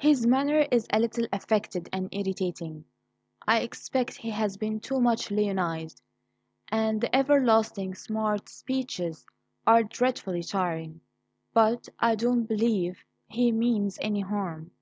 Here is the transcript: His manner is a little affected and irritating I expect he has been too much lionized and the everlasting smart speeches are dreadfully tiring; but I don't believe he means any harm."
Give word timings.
His 0.00 0.26
manner 0.26 0.66
is 0.72 0.88
a 0.92 0.98
little 0.98 1.28
affected 1.32 1.88
and 1.92 2.08
irritating 2.10 2.86
I 3.46 3.60
expect 3.60 4.16
he 4.16 4.30
has 4.30 4.56
been 4.56 4.80
too 4.80 4.98
much 5.00 5.30
lionized 5.30 6.02
and 6.66 7.00
the 7.00 7.14
everlasting 7.14 7.94
smart 7.94 8.48
speeches 8.48 9.24
are 9.68 9.84
dreadfully 9.84 10.42
tiring; 10.42 11.02
but 11.54 11.88
I 12.00 12.16
don't 12.16 12.46
believe 12.46 13.04
he 13.28 13.52
means 13.52 13.96
any 14.02 14.22
harm." 14.22 14.72